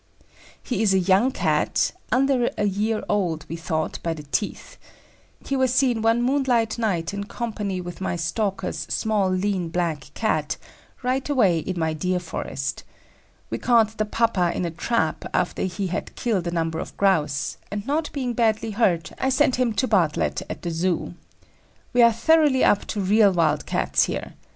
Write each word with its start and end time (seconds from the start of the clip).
"He 0.63 0.81
is 0.81 0.95
a 0.95 0.99
young 0.99 1.29
Cat 1.29 1.91
(under 2.11 2.49
a 2.57 2.63
year 2.65 3.03
old, 3.07 3.45
we 3.47 3.55
thought, 3.55 4.01
by 4.01 4.15
the 4.15 4.23
teeth). 4.31 4.79
He 5.45 5.55
was 5.55 5.71
seen 5.71 6.01
one 6.01 6.23
moonlight 6.23 6.79
night 6.79 7.13
in 7.13 7.25
company 7.25 7.79
with 7.81 8.01
my 8.01 8.15
'stalker's' 8.15 8.87
small 8.89 9.29
lean 9.29 9.69
black 9.69 10.09
Cat, 10.15 10.57
right 11.03 11.29
away 11.29 11.59
in 11.59 11.77
my 11.79 11.93
deer 11.93 12.17
forest. 12.19 12.83
We 13.51 13.59
caught 13.59 13.99
the 13.99 14.05
papa 14.05 14.51
in 14.55 14.65
a 14.65 14.71
trap 14.71 15.23
after 15.35 15.61
he 15.65 15.85
had 15.85 16.15
killed 16.15 16.47
a 16.47 16.51
number 16.51 16.79
of 16.79 16.97
grouse, 16.97 17.57
and 17.69 17.85
not 17.85 18.11
being 18.11 18.33
badly 18.33 18.71
hurt, 18.71 19.11
I 19.19 19.29
sent 19.29 19.57
him 19.57 19.71
to 19.73 19.87
Bartlett 19.87 20.41
at 20.49 20.63
the 20.63 20.71
Zoo. 20.71 21.13
We 21.93 22.01
are 22.01 22.11
thoroughly 22.11 22.63
up 22.63 22.85
to 22.85 23.01
real 23.01 23.31
wild 23.33 23.67
Cats 23.67 24.05
here. 24.05 24.33